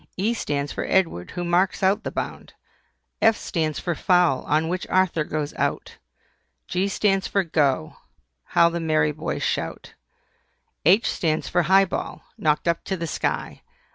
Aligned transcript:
E 0.17 0.33
stands 0.33 0.71
for 0.71 0.83
EDWARD, 0.83 1.29
who 1.35 1.43
marks 1.43 1.83
out 1.83 2.03
the 2.03 2.09
bound. 2.09 2.55
F 3.21 3.35
stands 3.37 3.77
for 3.77 3.93
FOUL 3.93 4.41
on 4.45 4.67
which 4.67 4.87
Arthur 4.89 5.23
goes 5.23 5.53
out. 5.57 5.99
G 6.67 6.87
stands 6.87 7.27
for 7.27 7.43
"GO" 7.43 7.97
How 8.45 8.67
the 8.69 8.79
merry 8.79 9.11
boys 9.11 9.43
shout! 9.43 9.93
H 10.85 11.07
stands 11.07 11.47
for 11.47 11.61
HIGH 11.61 11.85
BALL, 11.85 12.23
knocked 12.35 12.67
up 12.67 12.83
to 12.85 12.97
the 12.97 13.05
sky. 13.05 13.61